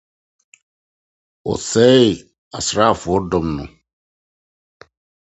Wɔsɛee 1.45 2.09
asraafo 2.57 3.13
dɔm 3.31 3.45
no. 3.55 3.63